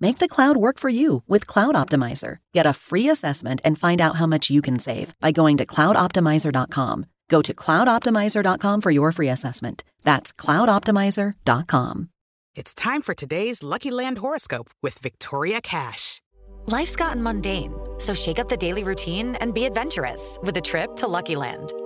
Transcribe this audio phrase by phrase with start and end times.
[0.00, 2.36] Make the cloud work for you with Cloud Optimizer.
[2.54, 5.66] Get a free assessment and find out how much you can save by going to
[5.66, 7.06] cloudoptimizer.com.
[7.28, 9.84] Go to cloudoptimizer.com for your free assessment.
[10.04, 12.10] That's cloudoptimizer.com.
[12.54, 16.22] It's time for today's Lucky Land horoscope with Victoria Cash.
[16.66, 20.96] Life's gotten mundane, so shake up the daily routine and be adventurous with a trip
[20.96, 21.72] to Lucky Land.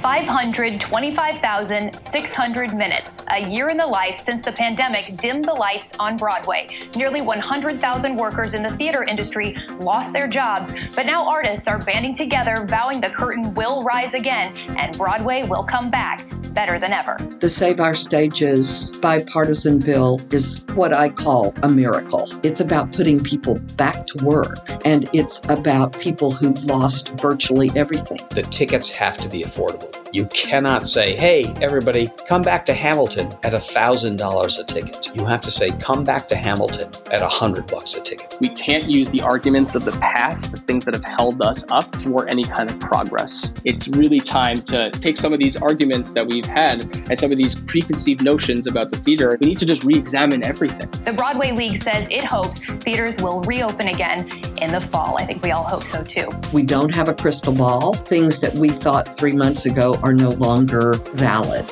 [0.00, 6.68] 525,600 minutes, a year in the life since the pandemic dimmed the lights on Broadway.
[6.94, 12.14] Nearly 100,000 workers in the theater industry lost their jobs, but now artists are banding
[12.14, 16.24] together, vowing the curtain will rise again and Broadway will come back
[16.58, 17.16] better than ever.
[17.40, 22.26] The Save Our Stages bipartisan bill is what I call a miracle.
[22.42, 28.18] It's about putting people back to work, and it's about people who've lost virtually everything.
[28.30, 29.97] The tickets have to be affordable.
[30.10, 35.14] You cannot say, hey, everybody, come back to Hamilton at $1,000 a ticket.
[35.14, 38.34] You have to say, come back to Hamilton at 100 bucks a ticket.
[38.40, 41.94] We can't use the arguments of the past, the things that have held us up
[41.96, 43.52] for any kind of progress.
[43.64, 47.36] It's really time to take some of these arguments that we've had and some of
[47.36, 49.36] these preconceived notions about the theater.
[49.38, 50.88] We need to just re examine everything.
[51.04, 54.26] The Broadway League says it hopes theaters will reopen again
[54.62, 55.18] in the fall.
[55.18, 56.28] I think we all hope so too.
[56.54, 57.92] We don't have a crystal ball.
[57.94, 61.66] Things that we thought three months ago are no longer valid.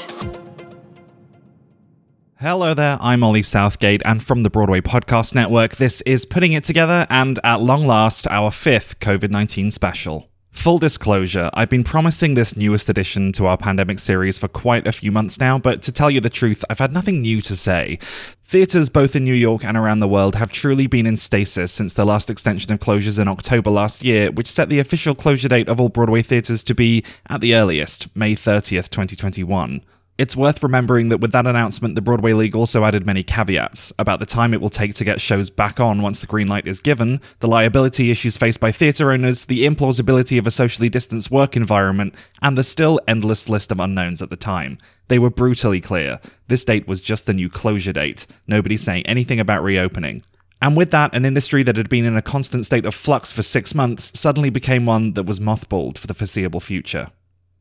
[2.39, 6.65] Hello there, I'm Ollie Southgate, and from the Broadway Podcast Network, this is Putting It
[6.65, 10.29] Together, and at long last, our fifth COVID 19 special.
[10.57, 14.91] Full disclosure, I've been promising this newest addition to our pandemic series for quite a
[14.91, 18.01] few months now, but to tell you the truth, I've had nothing new to say.
[18.47, 21.95] Theatres both in New York and around the world have truly been in stasis since
[21.95, 25.69] the last extension of closures in October last year, which set the official closure date
[25.69, 29.83] of all Broadway theatres to be, at the earliest, May 30th, 2021.
[30.19, 34.19] It's worth remembering that with that announcement, the Broadway League also added many caveats about
[34.19, 36.81] the time it will take to get shows back on once the green light is
[36.81, 41.55] given, the liability issues faced by theatre owners, the implausibility of a socially distanced work
[41.55, 44.79] environment, and the still endless list of unknowns at the time.
[45.09, 46.19] They were brutally clear.
[46.49, 48.27] This date was just the new closure date.
[48.47, 50.23] Nobody's saying anything about reopening.
[50.63, 53.43] And with that, an industry that had been in a constant state of flux for
[53.43, 57.11] six months suddenly became one that was mothballed for the foreseeable future.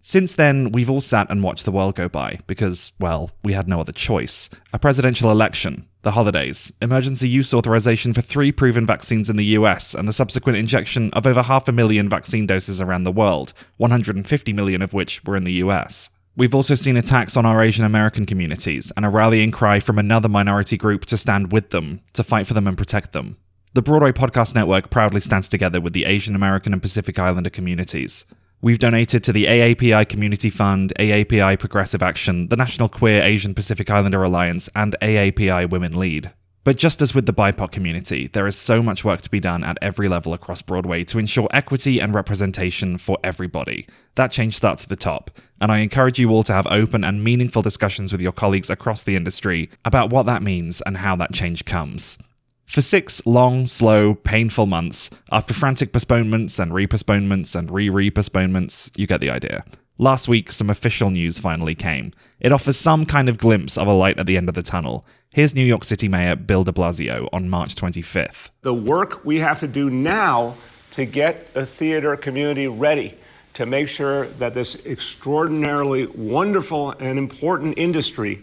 [0.07, 3.67] Since then, we've all sat and watched the world go by because, well, we had
[3.67, 4.51] no other choice.
[4.71, 9.95] A presidential election, the holidays, emergency use authorization for three proven vaccines in the US,
[9.95, 14.53] and the subsequent injection of over half a million vaccine doses around the world, 150
[14.53, 16.11] million of which were in the US.
[16.37, 20.29] We've also seen attacks on our Asian American communities and a rallying cry from another
[20.29, 23.37] minority group to stand with them, to fight for them and protect them.
[23.73, 28.25] The Broadway Podcast Network proudly stands together with the Asian American and Pacific Islander communities.
[28.61, 33.89] We've donated to the AAPI Community Fund, AAPI Progressive Action, the National Queer Asian Pacific
[33.89, 36.31] Islander Alliance, and AAPI Women Lead.
[36.63, 39.63] But just as with the BIPOC community, there is so much work to be done
[39.63, 43.85] at every level across Broadway to ensure equity and representation for everybody.
[44.15, 45.29] That change starts at the top,
[45.61, 49.03] and I encourage you all to have open and meaningful discussions with your colleagues across
[49.03, 52.17] the industry about what that means and how that change comes.
[52.65, 58.91] For six long, slow, painful months, after frantic postponements and repostponements and re re postponements,
[58.95, 59.63] you get the idea.
[59.97, 62.11] Last week, some official news finally came.
[62.41, 65.05] It offers some kind of glimpse of a light at the end of the tunnel.
[65.29, 68.49] Here's New York City Mayor Bill de Blasio on March 25th.
[68.61, 70.55] The work we have to do now
[70.91, 73.17] to get the theater community ready
[73.53, 78.41] to make sure that this extraordinarily wonderful and important industry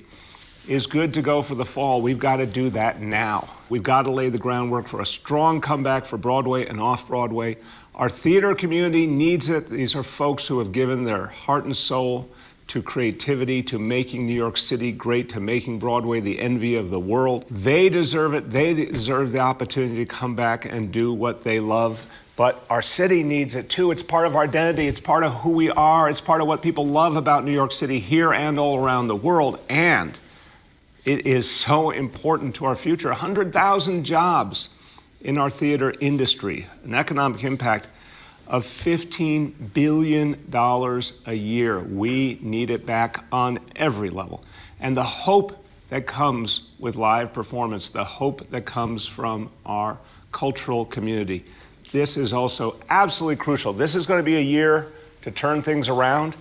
[0.67, 2.01] is good to go for the fall.
[2.01, 3.49] We've got to do that now.
[3.73, 7.57] We've got to lay the groundwork for a strong comeback for Broadway and off Broadway.
[7.95, 9.71] Our theater community needs it.
[9.71, 12.29] These are folks who have given their heart and soul
[12.69, 17.01] to creativity, to making New York City great, to making Broadway the envy of the
[17.01, 17.47] world.
[17.51, 18.51] They deserve it.
[18.51, 22.07] They deserve the opportunity to come back and do what they love.
[22.37, 23.91] But our city needs it too.
[23.91, 24.87] It's part of our identity.
[24.87, 26.11] It's part of who we are.
[26.11, 29.17] It's part of what people love about New York City here and all around the
[29.17, 29.59] world.
[29.71, 30.21] And
[31.05, 33.09] it is so important to our future.
[33.09, 34.71] 100,000 jobs
[35.21, 37.87] in our theater industry, an economic impact
[38.47, 40.47] of $15 billion
[41.27, 41.81] a year.
[41.81, 44.45] We need it back on every level.
[44.81, 49.99] And the hope that comes with live performance, the hope that comes from our
[50.33, 51.45] cultural community.
[51.93, 53.73] This is also absolutely crucial.
[53.73, 54.91] This is going to be a year
[55.23, 56.35] to turn things around.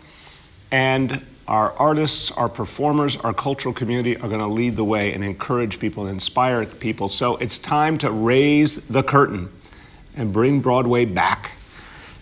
[0.71, 5.21] And our artists, our performers, our cultural community are going to lead the way and
[5.21, 7.09] encourage people and inspire people.
[7.09, 9.51] So it's time to raise the curtain
[10.15, 11.51] and bring Broadway back.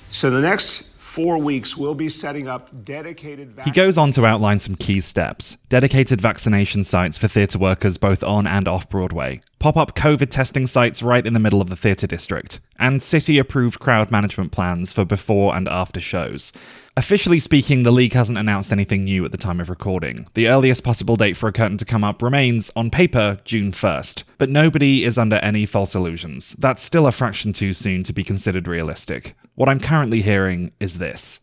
[0.10, 3.52] So the next four weeks, we'll be setting up dedicated.
[3.52, 8.00] Vac- he goes on to outline some key steps dedicated vaccination sites for theatre workers
[8.00, 11.70] both on and off Broadway, pop up COVID testing sites right in the middle of
[11.70, 16.52] the theatre district, and city approved crowd management plans for before and after shows.
[16.96, 20.28] Officially speaking, the league hasn't announced anything new at the time of recording.
[20.34, 24.24] The earliest possible date for a curtain to come up remains, on paper, June 1st.
[24.38, 26.54] But nobody is under any false illusions.
[26.54, 29.36] That's still a fraction too soon to be considered realistic.
[29.56, 31.40] What I'm currently hearing is this.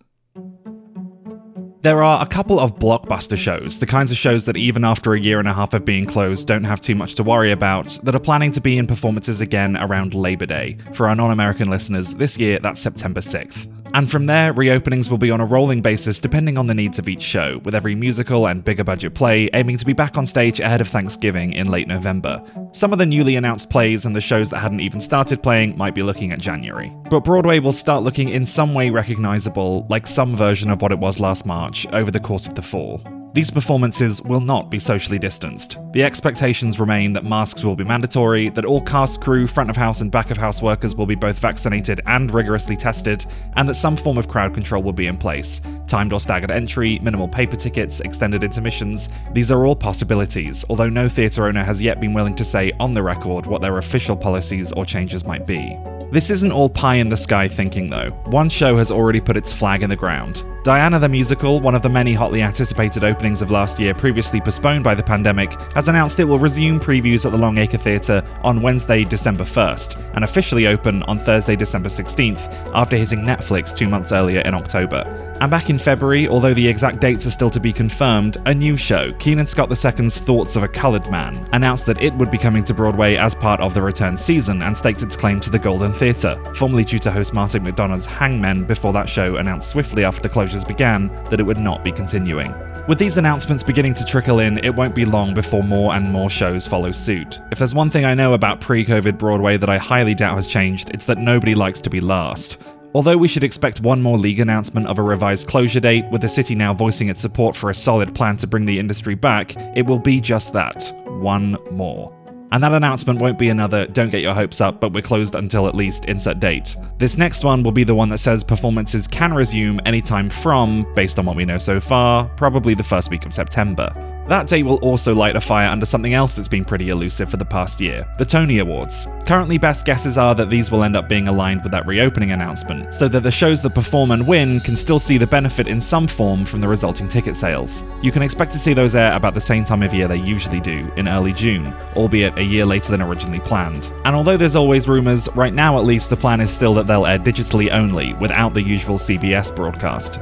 [1.87, 5.21] There are a couple of blockbuster shows, the kinds of shows that even after a
[5.21, 8.13] year and a half of being closed don't have too much to worry about, that
[8.13, 10.79] are planning to be in performances again around Labor Day.
[10.95, 13.76] For our non American listeners, this year that's September 6th.
[13.95, 17.09] And from there, reopenings will be on a rolling basis depending on the needs of
[17.09, 20.61] each show, with every musical and bigger budget play aiming to be back on stage
[20.61, 22.43] ahead of Thanksgiving in late November.
[22.73, 25.95] Some of the newly announced plays and the shows that hadn't even started playing might
[25.95, 26.93] be looking at January.
[27.09, 30.99] But Broadway will start looking in some way recognizable, like some version of what it
[30.99, 33.01] was last March, over the course of the fall.
[33.37, 35.77] These performances will not be socially distanced.
[35.93, 40.01] The expectations remain that masks will be mandatory, that all cast, crew, front of house,
[40.01, 43.27] and back of house workers will be both vaccinated and rigorously tested,
[43.59, 45.61] and that some form of crowd control will be in place.
[45.87, 51.07] Timed or staggered entry, minimal paper tickets, extended intermissions, these are all possibilities, although no
[51.07, 54.73] theatre owner has yet been willing to say on the record what their official policies
[54.73, 55.77] or changes might be.
[56.11, 58.13] This isn't all pie in the sky thinking, though.
[58.29, 60.43] One show has already put its flag in the ground.
[60.67, 64.83] Diana the Musical, one of the many hotly anticipated openings of last year previously postponed
[64.83, 69.05] by the pandemic, has announced it will resume previews at the Longacre Theatre on Wednesday,
[69.05, 74.41] December 1st, and officially open on Thursday, December 16th, after hitting Netflix two months earlier
[74.41, 75.05] in October.
[75.41, 78.77] And back in February, although the exact dates are still to be confirmed, a new
[78.77, 82.65] show, Keenan Scott II's Thoughts of a Coloured Man, announced that it would be coming
[82.65, 85.93] to Broadway as part of the return season and staked its claim to the Golden
[85.93, 90.29] Theatre, formerly due to host Martin McDonagh's Hangmen before that show announced swiftly after the
[90.29, 92.55] closure began that it would not be continuing.
[92.89, 96.31] With these announcements beginning to trickle in, it won't be long before more and more
[96.31, 97.41] shows follow suit.
[97.51, 100.47] If there's one thing I know about pre COVID Broadway that I highly doubt has
[100.47, 102.59] changed, it's that nobody likes to be last.
[102.95, 106.29] Although we should expect one more league announcement of a revised closure date, with the
[106.29, 109.85] city now voicing its support for a solid plan to bring the industry back, it
[109.85, 112.16] will be just that one more.
[112.53, 115.67] And that announcement won't be another don't get your hopes up, but we're closed until
[115.67, 116.77] at least insert date.
[116.99, 121.19] This next one will be the one that says performances can resume anytime from, based
[121.19, 124.16] on what we know so far, probably the first week of September.
[124.29, 127.37] That date will also light a fire under something else that's been pretty elusive for
[127.37, 129.07] the past year the Tony Awards.
[129.25, 132.95] Currently, best guesses are that these will end up being aligned with that reopening announcement,
[132.95, 136.07] so that the shows that perform and win can still see the benefit in some
[136.07, 137.85] form from the resulting ticket sales.
[138.03, 140.61] You can expect to see those air about the same time of year they usually
[140.61, 143.93] do, in early June, albeit a year later than originally planned.
[144.05, 147.07] And although there's always rumours, right now at least the plan is still that they'll
[147.07, 150.21] air digitally only, without the usual CBS broadcast.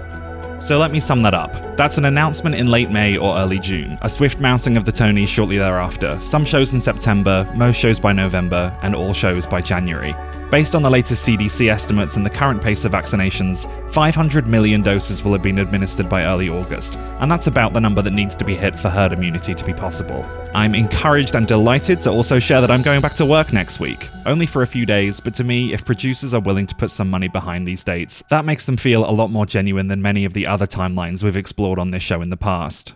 [0.61, 1.76] So let me sum that up.
[1.76, 5.28] That's an announcement in late May or early June, a swift mounting of the Tonys
[5.28, 10.14] shortly thereafter, some shows in September, most shows by November, and all shows by January.
[10.54, 15.25] Based on the latest CDC estimates and the current pace of vaccinations, 500 million doses
[15.25, 18.44] will have been administered by early August, and that's about the number that needs to
[18.44, 20.25] be hit for herd immunity to be possible.
[20.54, 24.08] I'm encouraged and delighted to also share that I'm going back to work next week.
[24.26, 27.11] Only for a few days, but to me, if producers are willing to put some
[27.11, 30.34] money behind these dates, that makes them feel a lot more genuine than many of
[30.34, 32.94] the other timelines we've explored on this show in the past.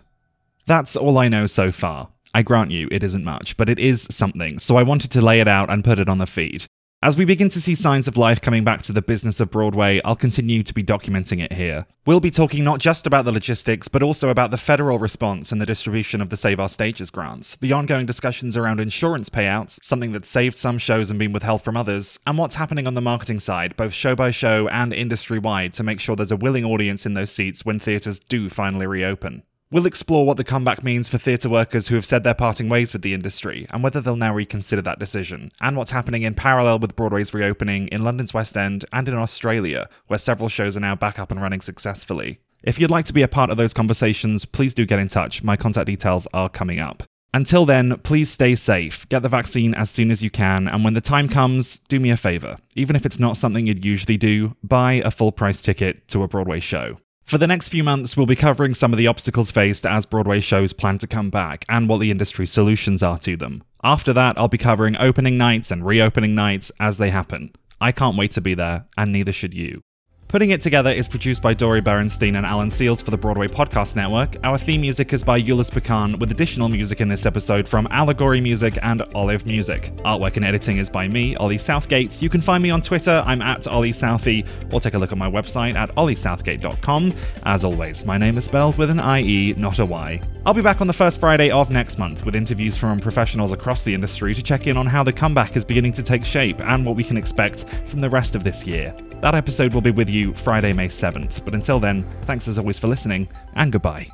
[0.65, 2.07] That's all I know so far.
[2.33, 5.41] I grant you, it isn't much, but it is something, so I wanted to lay
[5.41, 6.65] it out and put it on the feed.
[7.01, 10.01] As we begin to see signs of life coming back to the business of Broadway,
[10.03, 11.85] I'll continue to be documenting it here.
[12.05, 15.61] We'll be talking not just about the logistics, but also about the federal response and
[15.61, 20.11] the distribution of the Save Our Stages grants, the ongoing discussions around insurance payouts, something
[20.11, 23.39] that's saved some shows and been withheld from others, and what's happening on the marketing
[23.39, 27.05] side, both show by show and industry wide, to make sure there's a willing audience
[27.05, 29.43] in those seats when theatres do finally reopen.
[29.71, 32.91] We'll explore what the comeback means for theatre workers who have said they're parting ways
[32.91, 36.79] with the industry, and whether they'll now reconsider that decision, and what's happening in parallel
[36.79, 40.95] with Broadway's reopening in London's West End and in Australia, where several shows are now
[40.95, 42.39] back up and running successfully.
[42.63, 45.43] If you'd like to be a part of those conversations, please do get in touch.
[45.43, 47.03] My contact details are coming up.
[47.31, 50.95] Until then, please stay safe, get the vaccine as soon as you can, and when
[50.95, 52.57] the time comes, do me a favour.
[52.75, 56.27] Even if it's not something you'd usually do, buy a full price ticket to a
[56.27, 56.97] Broadway show.
[57.29, 60.39] For the next few months, we'll be covering some of the obstacles faced as Broadway
[60.39, 63.61] shows plan to come back and what the industry's solutions are to them.
[63.83, 67.51] After that, I'll be covering opening nights and reopening nights as they happen.
[67.79, 69.83] I can't wait to be there, and neither should you.
[70.29, 73.95] Putting It Together is produced by Dori Berinstein and Alan Seales for the Broadway Podcast
[73.95, 74.35] Network.
[74.43, 78.39] Our theme music is by Euless Pecan, with additional music in this episode from Allegory
[78.39, 79.91] Music and Olive Music.
[80.05, 82.21] Artwork and editing is by me, Ollie Southgate.
[82.21, 85.17] You can find me on Twitter, I'm at Ollie Southie, or take a look at
[85.17, 87.11] my website at olliesouthgate.com.
[87.47, 90.21] As always, my name is spelled with an IE, not a Y.
[90.45, 93.83] I'll be back on the first Friday of next month with interviews from professionals across
[93.83, 96.85] the industry to check in on how the comeback is beginning to take shape and
[96.85, 98.95] what we can expect from the rest of this year.
[99.21, 101.43] That episode will be with you Friday, May 7th.
[101.43, 104.07] But until then, thanks as always for listening, and goodbye.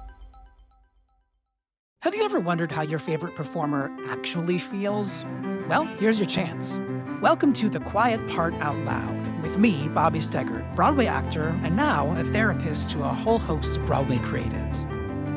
[2.01, 5.23] Have you ever wondered how your favorite performer actually feels?
[5.69, 6.81] Well, here's your chance.
[7.21, 12.11] Welcome to The Quiet Part Out Loud with me, Bobby Steggert, Broadway actor, and now
[12.17, 14.87] a therapist to a whole host of Broadway creatives.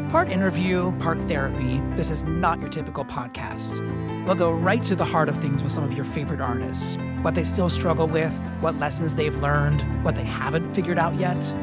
[0.09, 3.85] Part interview, part therapy, this is not your typical podcast.
[4.25, 7.35] We'll go right to the heart of things with some of your favorite artists what
[7.35, 11.55] they still struggle with, what lessons they've learned, what they haven't figured out yet.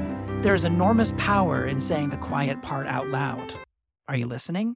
[0.41, 3.53] There's enormous power in saying the quiet part out loud.
[4.07, 4.75] Are you listening?